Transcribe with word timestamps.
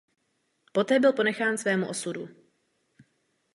Poté 0.71 0.99
byl 0.99 1.13
ponechán 1.13 1.57
svému 1.57 1.87
osudu. 1.89 2.29